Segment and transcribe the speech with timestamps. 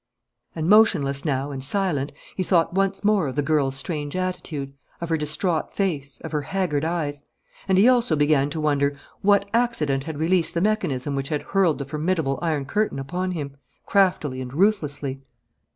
[0.55, 5.09] And motionless now and silent, he thought once more of the girl's strange attitude, of
[5.09, 7.21] her distraught face, of her haggard eyes.
[7.67, 11.77] And he also began to wonder what accident had released the mechanism which had hurled
[11.77, 15.21] the formidable iron curtain upon him, craftily and ruthlessly.